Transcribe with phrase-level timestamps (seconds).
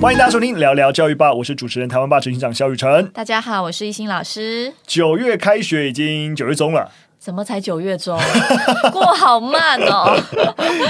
[0.00, 3.06] 欢迎大家收听聊聊教育吧，我是主持人台湾霸执行长肖雨辰。
[3.08, 4.72] 大家好，我是一心老师。
[4.86, 8.18] 九月开学已经九月中了，怎么才九月中？
[8.92, 10.18] 过好慢哦。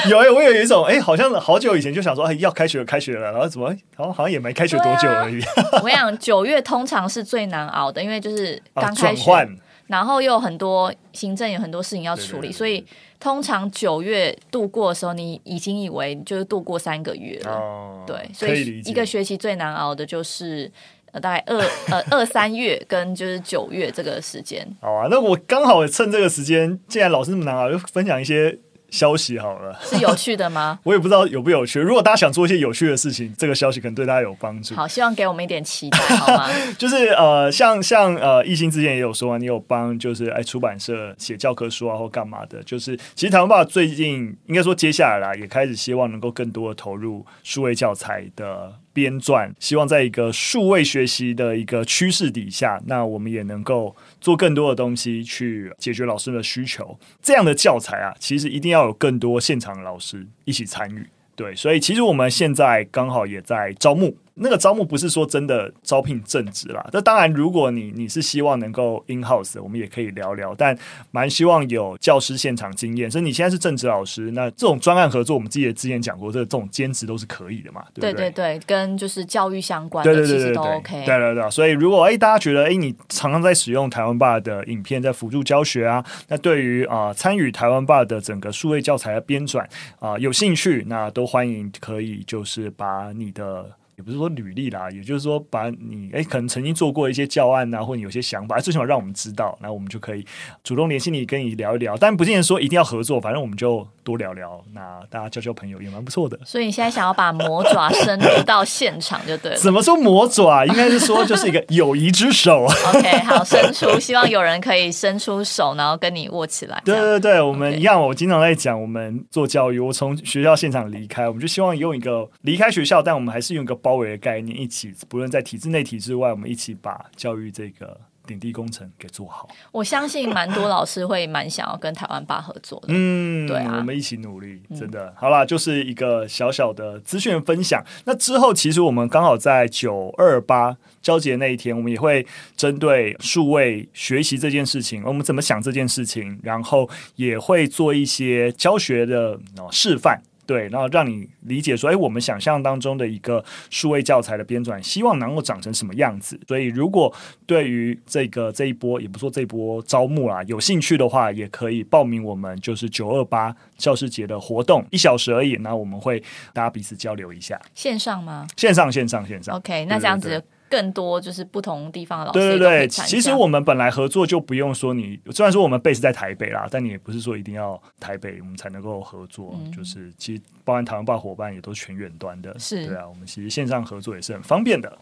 [0.08, 5.42] 有哎，我有一种哎，好像好久以前就想说哎要开学了，开学了，然后怎么好像好像也没开学多久而已。
[5.42, 9.44] 啊、我想九月通常是最难熬的，因为就是刚开学，啊、
[9.90, 12.86] 然后又有很多行政有很多事情要处理，对对对对，所以。
[13.20, 20.72] 通常九月度过的时候，你已经以为就是度过三个月了，哦、对，所以一个学期最难熬的就是
[21.12, 21.58] 呃大概二
[21.92, 24.66] 呃二三月跟就是九月这个时间。
[24.80, 28.58] 好啊，那我刚好趁这个时间，既然老师那么难熬，就分享一些。
[28.90, 30.78] 消息好了，是有趣的吗？
[30.84, 31.80] 我也不知道有不有趣。
[31.80, 34.74] 如果大家想做一些有趣的事情，这个消息可能对大家有帮助。
[34.74, 36.48] 好，希望给我们一点期待，好吗？
[36.76, 42.62] 就是呃，像像呃，艺兴之前也有说，啊你有帮就是哎出版社写教科书啊，或干嘛的。
[42.64, 48.72] 就是其实台湾爸最近应该说接下来啦，也开始希望能够更多的投入数位教材的。
[48.92, 56.98] 编撰，希望在一个数位学习的一个趋势底下，那我们也能够做更多的东西去解决老师的需求。
[57.22, 61.06] 这样的教材啊，其实一定要有更多现场的老师一起参与。
[61.36, 64.16] 对，所以其实我们现在刚好也在招募。
[64.42, 70.54] 那个招募不是说真的招聘正职啦，那当然，如果你你是希望能够 in house，我们也可以聊聊。
[70.56, 70.76] 但
[71.10, 78.12] 蛮希望有教师现场经验，所以你现在是正职老师，那这种专案合作，我们自己也之前讲过，这这种兼职都是可以的嘛，对不对？
[78.14, 81.04] 对对对，跟就是教育相关的，其实都 OK。
[81.04, 89.64] 对对对，所以如果哎大家觉得哎你常常在使用台湾爸的影片在辅助教学啊，那对于啊参与台湾爸的整个数位教材的编纂
[89.98, 93.70] 啊有兴趣，那都欢迎可以就是把你的。
[94.00, 100.24] 也不是说履历啦，也就是说把你诶、欸、可能曾经做过一些教案啊，或者你有些想法，最起码让我们知道，那我们就可以
[100.64, 101.98] 主动联系你，跟你聊一聊。
[101.98, 106.38] 但不见得说一定要合作，反正我们就多聊聊，那大家交交朋友也蛮不错的。
[106.46, 109.58] 所以你现在想要把魔爪伸入到现场就对了。
[109.60, 110.64] 怎么说魔爪？
[110.64, 112.64] 应该是说就是一个友谊之手。
[112.94, 116.80] OK，好，伸出，希望有人可以伸出手，然后跟你握起来。
[116.86, 118.00] 对对对，我们一样。
[118.00, 129.48] 我经常在讲，我们做教育，我从学校现场离开，我们就希望用一个离开学校，但我们还是用一个包围的概念，一起不论在体制内、体制外，我们一起把教育这个点滴工程给做好。
[129.72, 132.88] 我相信蛮多老师会蛮想要跟台湾吧合作的。
[132.88, 135.06] 嗯，对啊，我们一起努力，真的。
[135.06, 137.84] 嗯、好啦，就是一个小小的资讯分享。
[138.04, 142.24] 那之后，其实我们刚好在九二八交接那一天，我们也会
[142.56, 149.40] 针对数位学习这件事情，我们怎么想这件事情，然后也会做一些教学的
[149.72, 150.22] 示范。
[150.50, 156.36] 对，然后让你理解说，哎，我们想象当中的一个数位教材的编纂，希望能够长成什么样子。
[156.48, 157.14] 所以，如果
[157.46, 165.54] 对于这个这一波，也不说这一波招募啦，有兴趣的话，也可以报名我们就是九二八教师节的活动，一小时而已。
[165.60, 166.20] 那我们会
[166.52, 168.44] 大家彼此交流一下，线上吗？
[168.56, 169.54] 线上，线上，线上。
[169.54, 170.42] OK，那这样子。
[170.70, 172.38] 更多就是不同地方的老师。
[172.38, 179.54] 对对对，其实我们本来合作就不用说你，虽然说我们 base 在台北啦，但你也不是说一定要台北我们才能够合作。
[179.62, 184.96] 嗯、就是其实包含台湾吧伙伴也都是全远端的，是对啊，我们其实线上合作也是很方便的。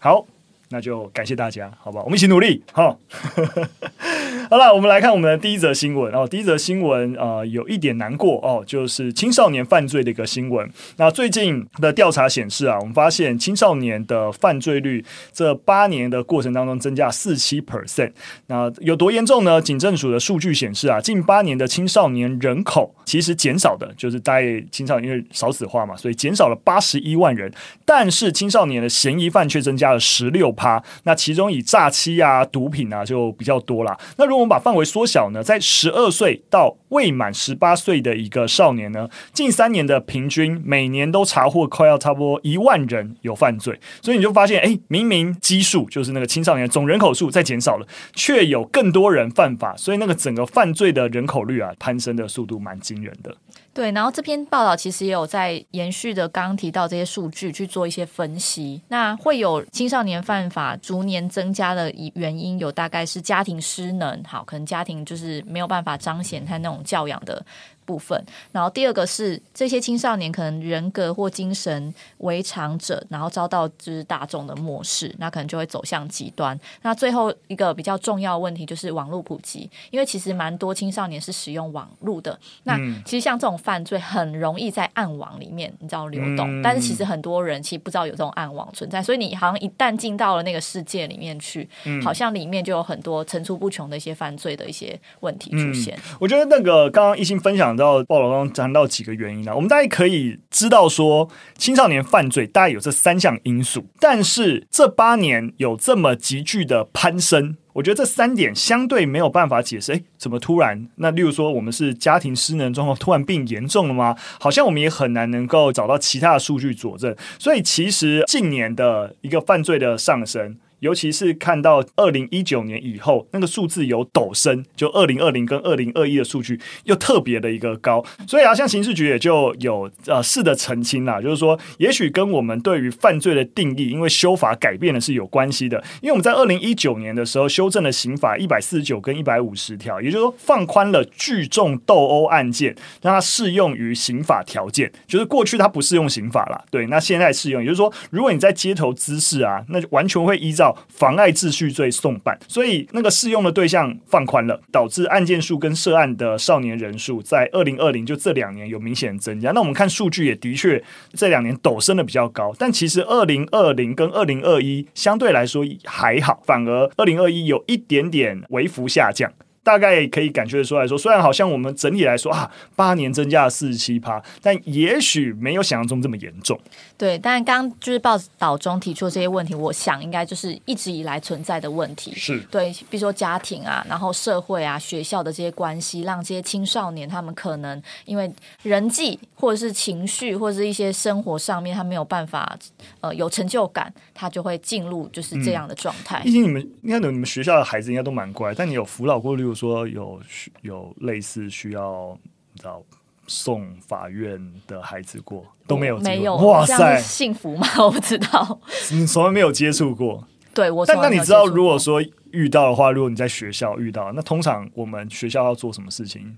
[0.00, 0.26] 好，
[0.74, 2.02] 那就感谢大家，好不好？
[2.02, 2.98] 我们一起努力，好。
[4.50, 6.26] 好了，我们来看我们的第一则新闻哦。
[6.26, 10.68] 第一则新闻呃，有一点难过哦，就是青少年犯罪的一个新闻。
[10.96, 15.02] 那最近的调查显示啊，我们发现青少年的犯罪率
[15.32, 18.10] 这八年的过程当中增加四七 percent。
[18.48, 19.62] 那有多严重呢？
[19.62, 27.50] 警政署的数据显示啊，近八年的青少年人口其实减少的，就是大概青少年因为少子化嘛，所以减少了八十一万人。
[27.84, 30.82] 但是青少年的嫌疑犯却增加了十六趴。
[31.04, 33.98] 那其中以诈欺啊、毒品啊就比较多啦。
[34.16, 53.32] 那如如果我们把范围缩小呢，在十二岁到未满十八岁的一个少年呢，近三年的平均每年都查获快要差不多一万人有犯罪，所以你就发现，哎，明明基数就是那个青少年总人口数在减少了，却有更多人犯法，所以那个整个犯罪的人口率啊，攀升的速度蛮惊人的。
[53.74, 58.80] 对，然后这篇报道其实也有在延续的刚刚提到这些数据去做一些分析。
[58.86, 67.44] 那会有青少年犯法逐年增加的原因，有大概是家庭失能，好，可能家庭就是没有办法彰显他那种教养的。
[67.84, 68.22] 部分，
[68.52, 76.58] 然后第二个是这些青少年可能人格或精神违常者，然后遭到就是大众的漠视，那可能就会走向极端。
[76.82, 82.38] 那最后一个比较重要的问题就是网络普及，因为其实蛮多青少年是使用网络的。
[82.62, 91.68] 那其实像这种犯罪很容易在暗网里面你知道流动，但是其实很多人其实不知道有这种暗网存在，所以你好像一旦进到了那个世界里面去，
[92.02, 95.98] 好像里面就有很多层出不穷的一些犯罪的一些问题出现。
[96.18, 97.73] 我觉得那个刚刚一心分享。
[97.74, 101.28] 讲到报道中谈到几个原因呢、我们大概可以知道说，
[101.58, 107.56] 青少年犯罪大概有这三项因素，但是这八年有这么急剧的攀升。
[107.74, 110.88] 我觉得这三点相对没有办法解释，诶，怎么突然？
[110.96, 114.14] 那例如说，我们是家庭失能状况突然变严重了吗？
[114.38, 117.16] 好像我们也很难能够找到其他的数据佐证。
[117.36, 120.56] 所以，其实近年的一个犯罪的上升。
[120.80, 135.82] 尤其是看到二零一九年以后，那个数字有陡升，就二零二零跟二零二一的数据又特别的一个高，所以啊，像刑事局也就有呃试的澄清啦，就是说，也许跟我们对于犯罪的定义，因为修法改变了是有关系的。
[136.02, 150.73] 因为我们在二零一九年的时候修正了刑法一百四十九跟一百五十条，也就是说放宽了聚众斗殴案件，让它适用于刑法条件，就是过去它不适用刑法啦，对，那现在适用，也就是说，如果你在街头滋事啊，那就完全会依照。
[150.88, 159.50] 妨碍秩序罪送办，所以那个适用的对象放宽了，导致案件数跟涉案的少年人数在二零二零就这两年有明显增加。
[159.52, 160.82] 那我们看数据也的确
[161.12, 169.32] 这两年陡升的比较高，但其实二零二零跟二零二一相对来说还好，反而二零二一有一点点微幅下降。
[169.62, 176.60] 大概可以感觉得出来说，虽然好像我们整体来说啊，八年增加了四十七趴，但也许没有想象中这么严重。
[176.98, 182.12] 对，但刚就是报道中提出的这些问题，我想应该就是一直以来存在的问题。
[182.14, 188.30] 是对，比如说家庭啊，然后社会啊，学校的这些关系，让这些青少年他们可能因为
[188.62, 192.56] 人际或者是情绪或者是一些生活上面，他没有办法
[193.00, 196.20] 呃有成就感，他就会进入就是这样的状态。
[196.22, 199.54] 毕竟你们应该你们学校的孩子应该都蛮乖，但你有辅导过，例如。
[199.54, 200.20] 说有
[200.62, 202.18] 有类似需要
[202.52, 202.82] 你知道
[203.26, 207.66] 送法院的孩子过都没有没有哇塞幸福吗？
[207.78, 208.60] 我不知道，
[208.92, 210.26] 你从来没有接触过。
[210.54, 212.00] 对我，但那你知道，如果说
[212.30, 216.36] 遇到的话，如果你在学校遇到，那通常我们学校要做什么事情？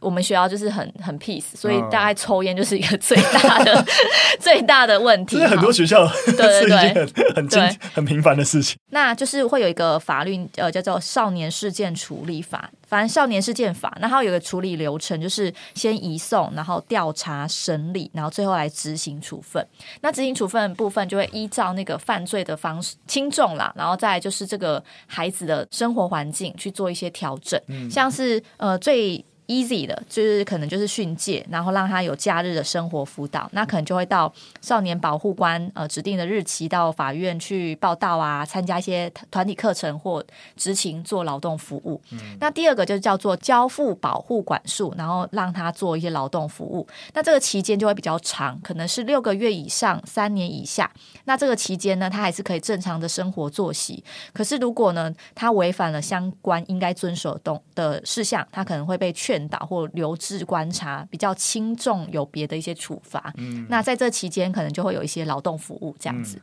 [0.00, 3.86] 我们学校就是很很 peace，所以大概抽烟就是一个最大的、嗯、
[4.38, 5.36] 最大的问题。
[5.36, 8.78] 是很多学校对对对很很经很频繁的事情。
[8.90, 19.66] 那就是会有一个法律呃叫做《少年事件处理法》，反正《少年事件法》，那它有一个处理流程，就是先移送，然后调查审理，然后最后来执行处分。
[20.00, 29.24] 那执行处分的部分就会依照那个犯罪的方式轻重啦，然后再就是这个孩子的生活环境去做一些调整，嗯、像是呃最。
[29.48, 34.30] Easy 的，就是可能就是训诫，然后让他有假日的生活辅导，那可能就会到
[34.60, 40.22] 少年保护官呃指定的日期到法院去报道啊，参加一些团体课程或
[40.54, 41.98] 执勤做劳动服务。
[42.12, 46.86] 嗯、那第二个就叫做交付保护管束，然后让他做一些劳动服务。
[47.14, 50.92] 那这个期间就会比较长，可能是六个月以上三年以下。
[51.24, 54.04] 那这个期间呢，他还是可以正常的生活作息。
[54.34, 59.37] 可是如果呢，他违反了相关应该遵守的的事项，他可能会被劝。
[59.48, 66.38] 导或留置观察比较轻重有别的一些处罚，嗯，那在这期间可能就会有一些劳动服务这样子。
[66.38, 66.42] 嗯、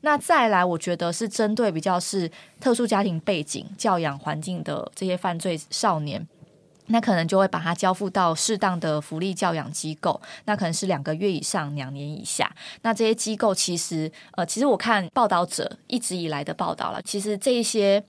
[0.00, 6.26] 那再来，我觉得是针对比较是特殊家庭背景、教养环境的这些犯罪少年，
[6.86, 12.50] 那可能就会把他交付到适当的福利教养机构，那可能是两个月以上两年以下。
[12.82, 18.02] 那这些机构其实，呃，其实我看报道者一直以来的报道了，其实这一些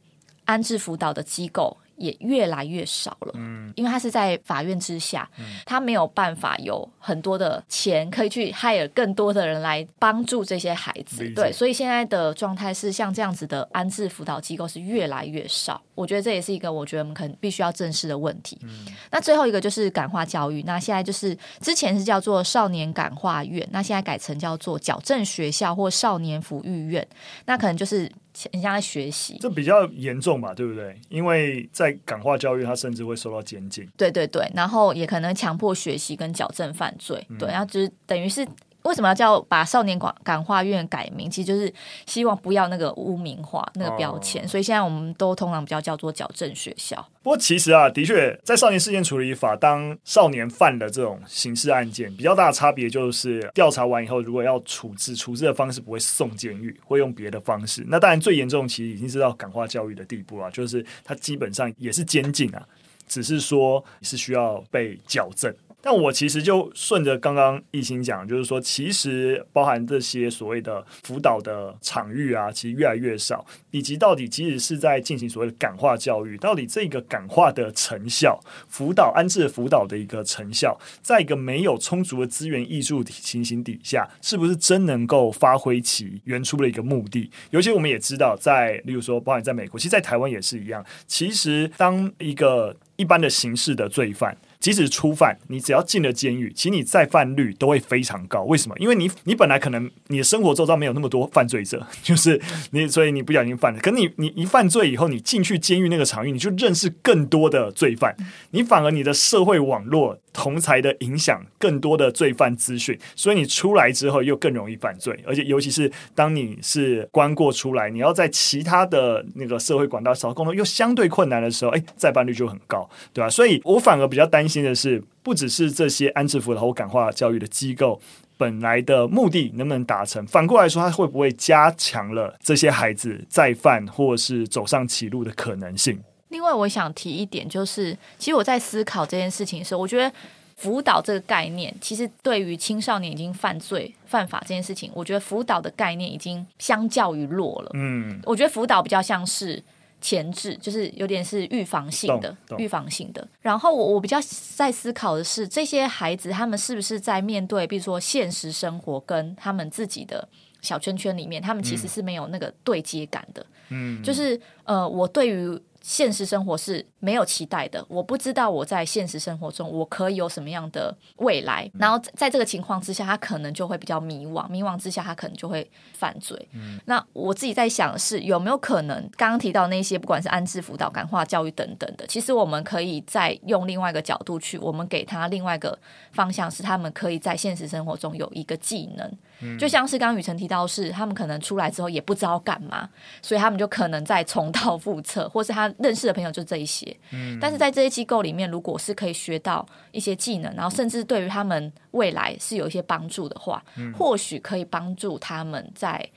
[0.45, 1.77] 安置辅导的机构。
[2.03, 18.57] 也越来越少了，嗯，因为他是在法院之下，嗯，他没有办法有很多的钱可以去 hire 更多的人来帮助这些孩子，对，所以现在的状态是像这样子的安置辅导机构是越来越少，我觉得这也是一个我觉得我们可能必须要正视的问题。
[18.63, 27.07] 嗯，那最后一个就是感化教育，那现在就是之前是叫做少年感化院，那现在改成叫做矫正学校或少年抚育院，
[27.45, 28.11] 那可能就是。
[28.51, 30.99] 很像在学习，这比较严重吧，对不对？
[31.09, 33.87] 因为在感化教育，他甚至会受到监禁。
[33.97, 37.25] 对对对，然后也可能强迫学习跟矫正犯罪。
[37.29, 38.47] 嗯、对，然后就是等于是。
[38.83, 41.29] 为什么要叫把少年感感化院改名？
[41.29, 41.73] 其实就是
[42.05, 47.05] 希望不要那个污名化那个标签，哦、所以现在我们都通常比较叫做矫正学校。
[47.21, 57.85] 不过其实啊，的确在少年事件处理法，当少年犯了这种刑事案件，比较大的差别就是调查完以后，如果要处置，处置的方式不会送监狱，会用别的方式。
[57.87, 62.61] 那当然最严重，其实已经是到感化教育的地步啊，就是它基本上也是监禁啊，
[63.07, 65.53] 只是说是需要被矫正。
[65.85, 87.29] 但我其实就顺着刚刚亦欣讲，就是说，其实包含这些所谓的辅导的场域啊，其实越来越少，以及到底即使是在进行所谓的感化教育，到底这个感化的成效，辅导安置辅导的一个成效，在一个没有充足的资源挹注情形底下，是不是真能够发挥其原初的一个目的？
[87.49, 90.85] 尤其我们也知道在，在例如说，包含在美国，其实，在台湾也是一样。
[91.07, 94.37] 其实，当一个一般的刑事的罪犯。
[94.63, 98.43] 即使初犯，你只要进了监狱，其实你再犯率都会非常高。
[98.43, 98.75] 为什么？
[98.79, 102.41] 因为你你本来可能你的生活周遭没有那么多犯罪者， 就是
[102.71, 103.79] 你，所以你不小心犯了。
[103.81, 108.15] 可你你一犯罪以后，你进去监狱那个场域，你就认识更多的罪犯，
[108.51, 115.21] 你反而你的社会网络同侪的影响更多的罪犯资讯，所以你出来之后又更容易犯罪。
[115.27, 123.29] 而且尤其是当你是关过出来，你要在其他的那个社会管道找工作又相对困难的时候，哎，再犯率就很高，对吧？
[123.29, 124.52] 所以我反而比较担心。
[124.53, 127.99] 新的是，不只是这些安置辅导或感化教育的机构
[128.37, 135.99] 本来的目的能不能达成，反过来说，它会不会加强了这些孩子再犯或是走上歧路的可能性？
[136.29, 140.13] 另外，我想提一点，就是其实我在思考这件事情的时候，我觉得
[140.55, 147.71] 辅导这个概念，其实对于青少年已经犯罪犯法这件事情，我觉得辅导的概念已经相较于弱了。
[147.73, 149.63] 嗯，我觉得辅导比较像是。
[150.03, 153.27] 前置就是有点是预防性的，预防性的。
[153.41, 154.19] 然后我我比较
[154.55, 160.27] 在思考的是，这些孩子他们是不是在面对，比如说现实生活跟他们自己的
[160.61, 163.45] 小圈圈里面，他们其实是没有那个对接感的。
[163.69, 165.59] 嗯，就是呃，我对于。
[165.83, 176.47] 现实生活是没有期待的，我不知道我在现实生活中我可以有什么样的未来，然后在这个情况之下，他可能就会比较迷惘，迷惘之下他可能就会犯罪。
[176.53, 185.77] 嗯，那我自己在想的是有没有可能，刚刚提到那些不管是安置辅导、感化教育等等的，其实我们可以再用另外一个角度去，我们给他另外一个
[186.13, 189.11] 方向，是他们可以在现实生活中有一个技能。
[189.59, 192.89] 就像是刚刚雨辰提到是，他们可能出来之后也不知道干嘛，
[193.21, 196.95] 所以他们就可能在重蹈覆辙，或是他认识的朋友就这一些。
[197.11, 203.63] 嗯，但是在这些机构里面，如果是可以学到一些技能，然后甚至对于他们未来是有一些帮助的话，
[203.97, 206.09] 或许可以帮助他们在。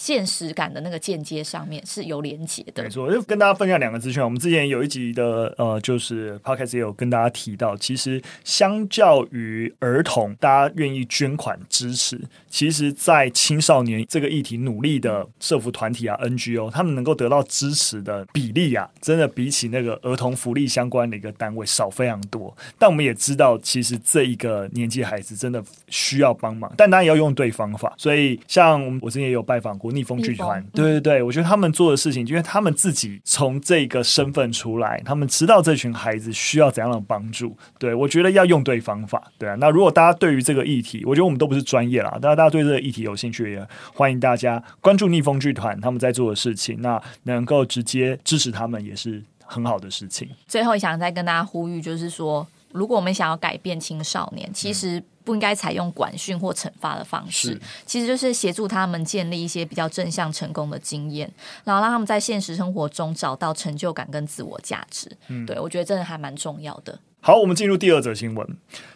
[0.00, 2.82] 现实感的那个间接上面是有连接的。
[2.82, 4.24] 没错，就跟大家分享两个资讯。
[4.24, 22.56] 我们之前有一集的呃，就是 Podcast 也有跟大家提到，其实相较于儿童，大家愿意捐款支持，其实，在青少年这个议题努力的社福团体啊、NGO，他们能够得到支持的比例啊，真的比起那个儿童福利相关的一个单位少非常多。
[22.78, 27.92] 但我们也知道，其实这一个年纪孩子真的需要帮忙，但当然要用对方法。
[27.98, 29.89] 所以，像我们我之前也有拜访过。
[29.90, 37.56] 逆风剧团，对对对，我觉得他们做的事情，因为他们自己从这个身份出来，他们知道这群孩子需要怎样的帮助。
[37.78, 39.54] 对，我觉得要用对方法，对啊。
[39.58, 50.28] 那如果大家对于这个议题，我觉得我们都不是专业啦，大家大家对这个议题有兴趣，也欢迎大家关注逆风剧团他们在做的事情，那能够直接支持他们也是很好的事情。
[50.46, 55.04] 最后想再跟大家呼吁，就是说，如果我们想要改变青少年，其实、嗯。
[55.30, 57.56] 不应该采用管训或惩罚的方式，
[57.86, 61.32] 其实就是协助他们建立一些比较正向成功的经验，
[61.62, 65.08] 然后让他们在现实生活中找到成就感跟自我价值。
[65.28, 66.98] 嗯，对，我觉得真的还蛮重要的。
[67.22, 68.46] 好，我们进入第二则新闻。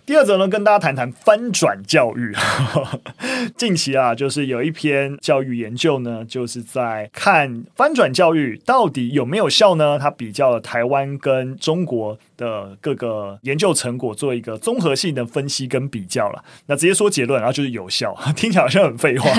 [0.07, 2.35] 第二则呢，跟大家谈谈翻转教育。
[3.54, 9.99] 近期啊，就是有一篇教育研究呢，就是在看翻转教育到底有没有效呢？
[9.99, 16.43] 它比较了台湾跟中国的各个研究成果，做一个综合性的分析跟比较了。
[16.66, 18.16] 那直接说结论，然后就是有效。
[18.35, 19.31] 听起来好像很废话。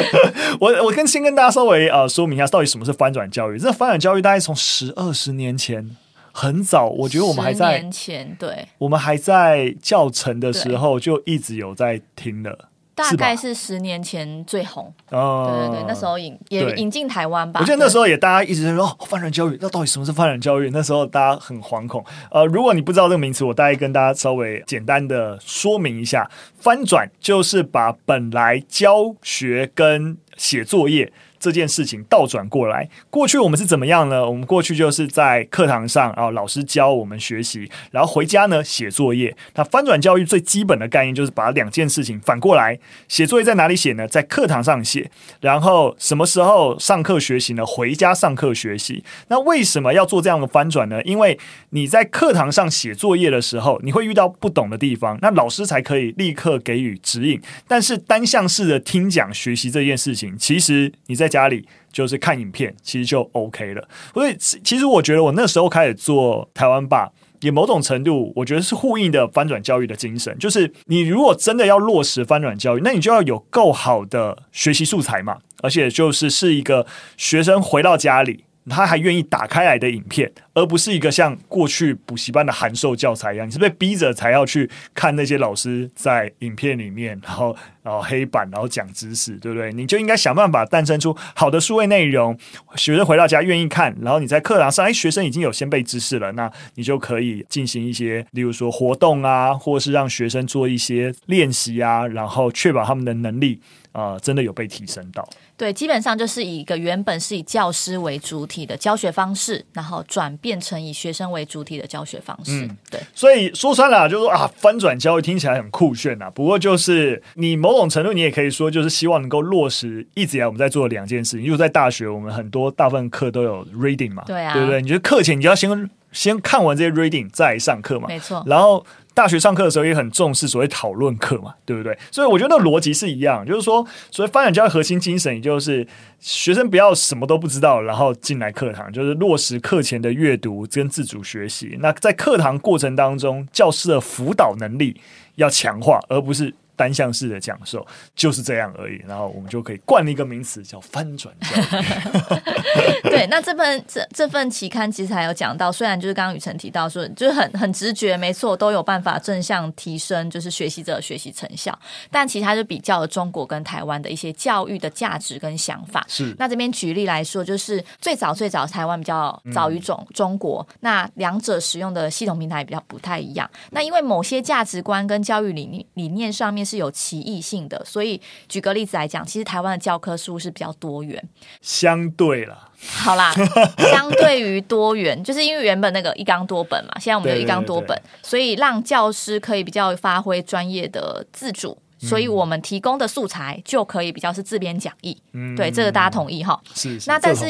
[0.60, 3.58] 我我跟先跟大家稍微呃说明一下，到底什么是翻转教育？
[3.58, 5.96] 这翻转教育大概从十二十年前。
[6.38, 17.60] 很早，我觉得我们还在年前，对，我们还在教程的时候就一直有在听了，大概是十年前最红哦，对对对，那时候引也引进台湾吧。
[17.60, 20.68] 我觉得那时候也大家一直在说哦，翻转教育，那到底什么是翻转教育？
[20.74, 22.04] 那时候大家很惶恐。
[22.30, 31.10] 呃，如果你不知道这个名词，我大概跟大家稍微简单的说明一下，翻转就是把本来教学跟写作业。
[31.38, 34.26] 这件事情倒转过来，过去我们是怎么样呢？
[34.26, 39.36] 我们过去就是在课堂上啊，老师教我们学习，然后回家呢写作业。
[39.54, 42.78] 那翻转教育最基本的概念就是把两件事情反过来，
[43.08, 44.08] 写作业在哪里写呢？
[44.08, 47.66] 在课堂上写，然后什么时候上课学习呢？
[47.66, 49.04] 回家上课学习。
[49.28, 51.02] 那为什么要做这样的翻转呢？
[51.02, 51.38] 因为
[51.70, 57.40] 你在课堂上写作业的时候，你会遇到不懂的地方，那老师才可以立刻给予指引。
[57.68, 63.88] 但是单向式的听讲学习这件事情，其实你在在家里就是看影片，其实就 OK 了。
[64.14, 67.10] 所以，其实我觉得我那时候开始做台湾吧，
[67.42, 70.34] 也某种程度我觉得是呼应的翻转教育的精神。
[70.38, 76.86] 就是你如果真的要落实翻转教育，那你就要有够好的学习素材嘛，而且就是是一个
[77.18, 78.44] 学生回到家里。
[78.68, 89.72] 他还愿意打开来的影片，而不是一个像过去补习班的函授教材一样，你是被逼着才要去看那些老师在影片里面，然后然后黑板，然后讲知识，对不对？
[89.72, 92.36] 你就应该想办法诞生出好的数位内容，
[92.76, 103.60] 学生回到家愿意看，然后你在课堂上，哎，学生已经有先备知识了，那你就可以进行一些，例如说活动啊，或是让学生做一些练习啊，然后确保他们的能力。
[103.96, 105.26] 啊、呃，真的有被提升到。
[105.56, 112.66] 对，基本上就是以一个原本是以教师为主体的教学方式，然后转变成以学生为主体的教学方式。
[112.66, 116.30] 嗯、对，所以说穿了，就是说啊，翻转教育听起来很酷炫呐。
[116.30, 121.40] 不过就是你某种程度，你也可以说，就是希望能够落实一直以来我们在做的两件事。
[121.40, 124.82] 因为在大学，我们很多大部分课都有 reading 嘛，对啊，对不对？
[124.82, 128.08] 你觉得课前你就要先先看完这些 reading 再上课嘛？
[128.08, 128.44] 没错。
[128.46, 128.84] 然后。
[129.16, 131.96] 大学上课的时候也很重视所谓讨论课嘛，对不对？
[132.10, 135.86] 所以我觉得那逻辑是一样，就是说，所谓发展教的核心精神，也就是
[136.20, 141.78] 学生不要什么都不知道，然后进来课堂，就是落实课前的阅读跟自主学习。
[141.80, 145.00] 那在课堂过程当中，教师的辅导能力
[145.36, 146.52] 要强化，而不是。
[146.76, 153.00] 单向式的讲授就是这样而已，然后我们就可以冠了一个名词叫翻转教育。
[153.10, 161.76] 对，那这份这这份期刊其实还有讲到，虽然就是刚刚雨辰提到说，就是很很直觉，没错，都有办法正向提升就是学习者的学习成效，
[162.10, 166.04] 但其实它就比较了中国跟台湾的一些教育的价值跟想法。
[166.08, 173.50] 是，那这边举例来说，就是最早最早台湾比较早于中中国，嗯，那两者使用的系统平台比较不太一样。
[173.70, 176.65] 那因为某些价值观跟教育理念理念上面。
[176.66, 181.22] 是有歧义性的，所以举个例子来讲，其实台湾的教科书是比较多元，
[181.62, 183.32] 相对啦，好啦，
[183.90, 188.20] 相对于多元，就是因为原本那个一纲多本嘛，现在我们有一纲多本，对对对。
[188.22, 196.60] 对，所以让教师可以比较发挥专业的自主，所以我们提供的素材就可以比较是自编讲义，嗯，对，这个大家同意哈？
[196.74, 197.46] 是，是，那但是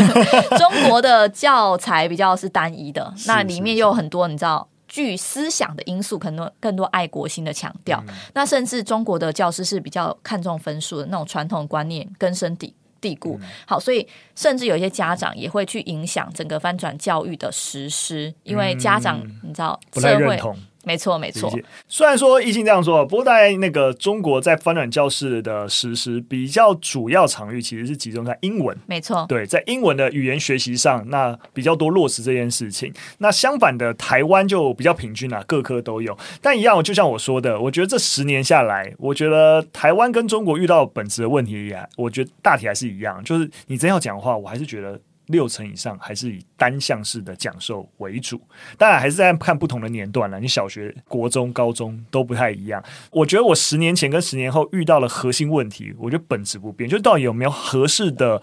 [0.56, 4.66] 中国的教材比较是单一的，那里面又有很多你知道。
[4.90, 8.02] 具思想的因素，可能更多爱国心的强调。
[8.08, 13.38] 嗯、那甚至中国的教师是比较看重分数的那种传统观念根深蒂蒂固。
[13.40, 20.38] 嗯、好，所以甚至有一些家长也会去影响整个翻转教育的实施，因为家长你知道社会。
[20.84, 21.52] 没错，没错。
[21.88, 28.76] 虽然说懿心这样说，不过在那个中国在翻转教室的实施比较主要场域，其实是集中在英文。
[28.86, 32.92] 没错，对，在英文的语言学习上，那比较多落实这件事情。
[33.18, 36.16] 那相反的，台湾就比较平均啊，各科都有。
[36.40, 43.22] 但一样，就像我说的，我觉得这十年下来，我觉得台湾跟中国遇到本质的问题呀，我觉得大体还是一样。
[43.22, 44.98] 就是你真要讲话，我还是觉得。
[45.30, 48.40] 六成以上还是以单向式的讲授为主，
[48.76, 50.38] 当然还是在看不同的年段了。
[50.38, 52.82] 你小学、国中、高中都不太一样。
[53.10, 58.42] 我觉得我十年前跟十年后遇到了核心问题，我觉得本质不变，就到底有没有合适的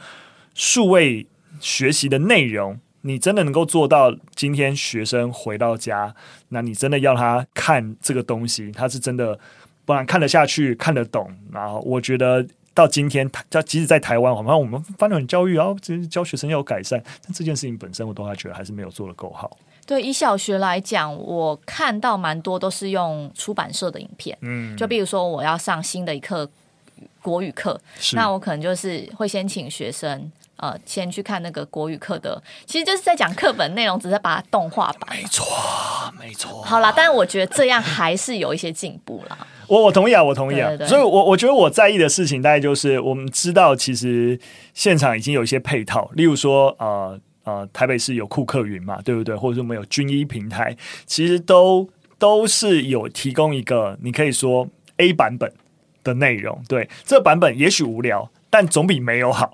[0.54, 1.28] 数位
[1.60, 2.80] 学习的内容？
[3.02, 6.13] 你真的能够做到今天学生回到家，
[6.50, 9.39] 那你真的要他看这个东西，他是真的
[9.86, 11.32] 不然看得下去、看得懂。
[11.52, 12.45] 然后我觉得。
[12.77, 15.75] 到今天，他即使在台湾，好像我们翻转教育，然后
[16.07, 19.57] 教学生要改善，但这件事情本身，我都还觉得还是没有做的够好。
[19.87, 26.47] 对，以小学来讲，我看到蛮多都是用出版社的影片，嗯，就比如说我要上新的一课
[27.23, 27.81] 国语课，
[28.13, 30.31] 那我可能就是会先请学生。
[30.57, 35.15] 呃，先去看那个国语课的，其实就是在讲课本内容，只是把它动画版。
[35.15, 35.45] 没错，
[36.19, 36.63] 没错。
[36.63, 39.37] 好啦，但是我觉得这样还是有一些进步啦。
[39.67, 40.69] 我我同意啊，我同意啊。
[40.69, 44.39] 对对对，所以我我觉得我在意的事情，大概就是我们知道，其实
[44.73, 49.36] 现场已经有一些配套，例如说，呃呃，台北市有库克云嘛，对不对？
[49.36, 50.75] 或者说我们有军医平台，
[51.06, 55.51] 其实都都是有提供一个你可以说 A 版本
[56.03, 56.62] 的内容。
[56.67, 58.30] 对，这个版本也许无聊。
[58.49, 59.53] 但总比没有好。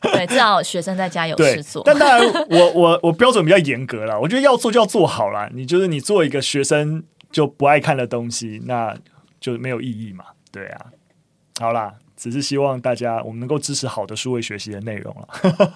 [0.00, 1.82] 对， 至少学生在家有事做。
[1.84, 4.18] 但当然我，我我我标准比较严格啦。
[4.18, 5.46] 我觉得要做就要做好啦。
[5.52, 8.96] 你就是你做一个学生就不爱看的东西，那
[9.44, 10.24] 就是没有意义嘛。
[10.50, 10.86] 对啊，
[11.60, 11.92] 好啦。
[12.16, 15.28] 只是希望大家我们能够支持好的数位学习的内容了，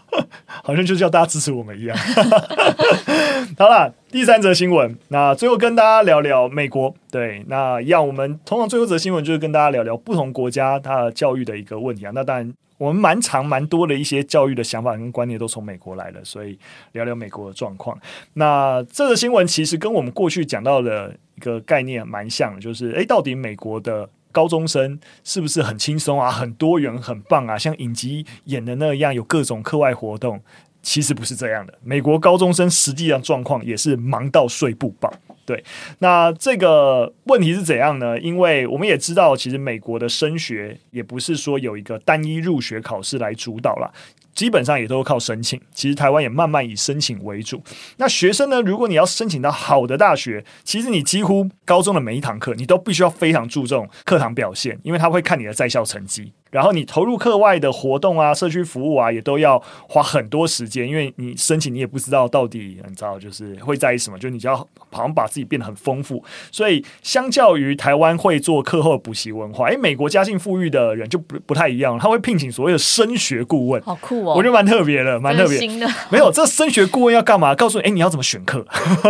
[0.47, 1.99] 好像就是要大家支持我们一样。
[3.59, 6.95] 好啦，第三则新闻，那最后跟大家聊聊美国。
[7.11, 12.13] 对，那一样，我们通常最后则新闻就是跟大家聊聊不同国家它的教育的一个问题啊。
[12.15, 16.59] 那当然，我们蛮长蛮多的一些教育的想法跟观念都从美国来的，所以
[16.93, 17.99] 聊聊美国的状况。
[18.33, 24.09] 那这个新闻其实跟我们过去讲到的一个概念蛮像的，就是诶，到底美国的。
[24.31, 26.31] 高中生是不是很轻松啊？
[26.31, 27.57] 很多元，很棒啊！
[27.57, 30.41] 像影集演的那样，有各种课外活动。
[30.89, 31.75] 其实不是这样的。
[31.85, 35.13] 美国高中生实际上状况也是忙到睡不饱。
[35.45, 35.63] 对，
[35.99, 38.19] 那这个问题是怎样呢？
[38.19, 43.93] 因为我们也知道，其实美国的升学也不是说有一个单一入学考试来主导了。
[44.35, 45.61] 基本上也都靠申请。
[45.75, 47.61] 其实台湾也慢慢以申请为主。
[47.97, 56.33] 那学生呢，如果你要申请到好的大学，其实你几乎高中的每一堂课，你都必须要非常注重课堂表现，因为他会看你的在校成绩。
[56.51, 64.57] 然后你投入课外的活动啊、社区服务啊，也都要花很多时间，因为你申请你也不知道到底你知道就是会在意什么，就你就要
[64.91, 66.23] 好像把自己变得很丰富。
[66.51, 74.35] 所以相较于台湾会做课后补习文化，诶，美国家境富裕的人就不不太一样，他会聘请所谓的升学顾问，好酷哦！
[74.35, 75.87] 我觉得蛮特别的，蛮特别的。
[76.11, 77.55] 没有这升学顾问要干嘛？
[77.55, 78.65] 告诉你，哎，你要怎么选课，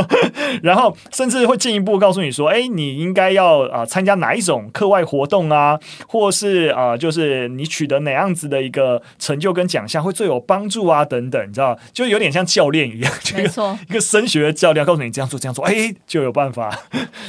[0.62, 7.27] 然后甚至会进一步告诉你说，哎，你应该要啊、呃、参加哪一种课外活动啊，或是啊、呃、就是。
[7.48, 11.04] 你取得哪样子的一个成就跟奖项会最有帮助啊？
[11.04, 16.70] 等等，你知道，就有点像教练一样，没错， 一个升学的教练告诉你这样做这样做，哎，就有办法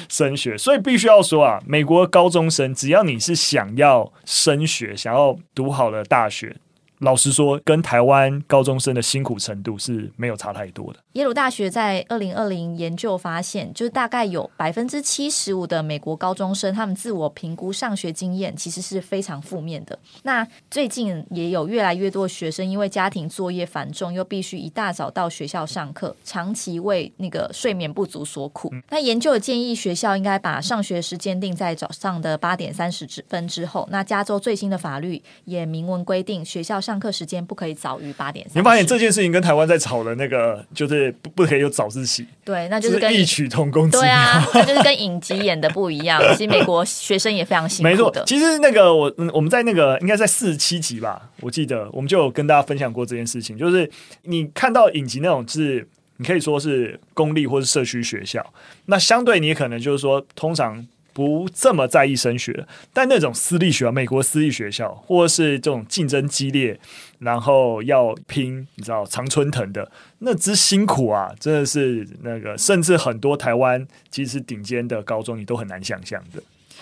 [0.07, 0.57] 升学。
[0.57, 6.55] 所以必须要说啊，美国高中生只要你是想要升学，想要读好的大学。
[6.99, 10.99] 老实说，跟台湾高中生的辛苦程度是没有差太多的。
[11.13, 19.97] 耶鲁大学在二零二零研究发现，就是大概有百分之七十五的美国高中生，他们自我评估上学经验其实是非常负面的。
[20.23, 28.69] 那最近也有越来越多的学生，因为家庭作业繁重，又必须一大早到学校上课，长期为那个睡眠不足所苦。
[28.73, 33.87] 嗯、那研究的建议，学校应该把上学时间定在早上的八点三十分之后。
[33.89, 38.43] 那加州最新的法律也明文规定，学校上课时间不可以早于八点。
[38.55, 42.25] 你发现这件事情跟台湾在吵的那个，就是不不可以有早自习。
[42.43, 43.87] 对，那就是跟异曲同工。
[43.91, 46.19] 对啊，那就是跟影集演的不一样。
[46.35, 47.89] 其实美国学生也非常辛苦的。
[47.91, 53.55] 没错，其实那个我我们在那个应该在四十七集吧，我记得我们就有跟大家分享过这件事情。
[53.55, 53.87] 就是
[54.23, 58.43] 你看到影集那种，是你可以说是公立或是社区学校，
[58.87, 60.87] 那相对你可能就是说通常。
[61.13, 66.79] 不这么在意升学，但那种私立学校，美国私立学校，或者是这种竞争激烈，
[67.19, 76.41] 然后要拼，你知道常春藤的那之辛苦啊，真的是那个，甚至很多台湾其实顶尖的高中，你都很难想象的。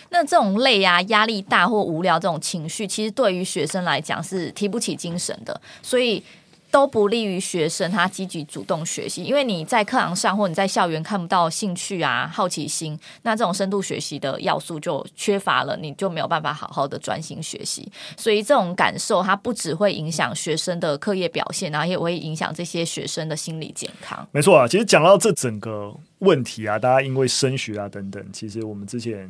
[0.09, 6.23] 那这种累啊、压力大或无聊这种情绪，其实对于学生来讲是提不起精神的，所以。
[6.69, 17.89] 都不利于学生他积极主动学习，因为你在课堂上或你在校园看不到兴趣啊、好奇心，那这种深度学习的要素就缺乏了，你就没有办法好好的专心学习。
[18.15, 24.27] 所以这种感受，它不只会影响学生的课业表现，然后也会影响这些学生的心理健康。
[24.31, 29.29] 没错啊，其实讲到这整个问题啊，大家因为升学啊等等，其实我们之前。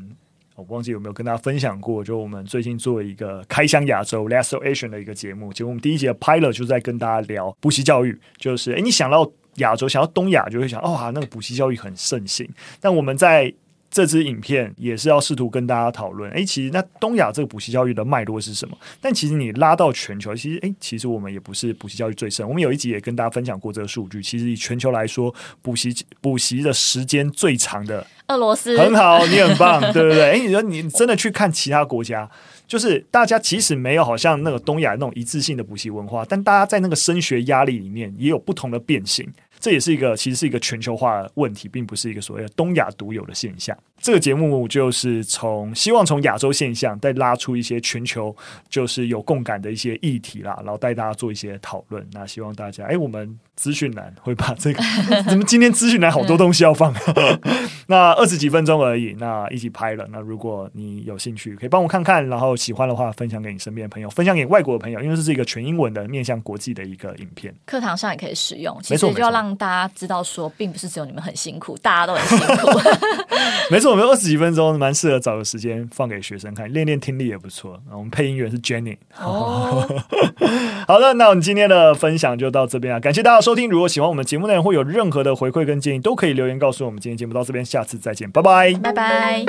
[0.58, 12.50] 我忘记有没有跟大家分享过，就我们最近做一个开箱亚洲 l a s o Asian 的一个节目，结果我们第一节的 Pilot 就在跟大家聊补习教育，就是诶，你想到亚洲，想到东亚，就会想哦，那个补习教育很盛行，
[12.82, 13.54] 但我们在。
[13.98, 18.78] 这支影片也是要试图跟大家讨论，诶，其实那东亚这个补习教育的脉络是什么？
[19.02, 22.48] 但其实你拉到全球，其实诶，其实我们也不是补习教育最盛。
[22.48, 25.34] 我们有一集也跟大家分享过这个数据，其实以全球来说，
[25.64, 30.30] 补习补习的时间最长的俄罗斯，很好，你很棒，对不对？
[30.34, 32.30] 诶，你说你真的去看其他国家，
[32.68, 39.28] 就是大家即使没有好像那个东亚那种一致性的补习文化，但大家在那个升学压力里面也有不同的变形。
[39.60, 43.78] 这也是一个其实是一个全球化问题，并不是一个所谓的东亚独有的现象。
[44.00, 48.36] 这个节目就是从希望从亚洲现象再拉出一些全球
[48.70, 52.08] 就是有共感的一些议题啦，然后带大家做一些讨论。
[52.14, 54.84] 那希望大家，哎，我们资讯栏 会把这个，
[55.28, 56.94] 怎么今天资讯栏好多东西要放？
[57.88, 60.08] 那二十几分钟而已，那一起拍了。
[60.12, 68.78] 那如果你有兴趣，可以帮我看看，然后喜欢的话，分享给你身边的朋友，分享给外国的朋友，因为这是一个全英文的面向国际的一个影片，课堂上也可以使用。
[68.84, 72.80] 其实就要让大家知道说，并不是只有你们很辛苦，大家都很辛苦。
[73.72, 73.87] 没错。
[73.90, 77.80] 我们二十几分钟蛮适合找个时间放给学生看，练练听力也不错。
[77.92, 78.98] 我们配音员是 Jenny。
[79.20, 79.88] 哦，
[80.88, 83.70] 好的，那我们今天的分享就到这边啊，感谢大家收听。
[83.70, 87.00] 如果喜欢我们节目内容，或有任何的回馈跟建议，都可以留言告诉我们。
[87.00, 89.46] 今天节目到这边，下次再见，拜拜，拜拜。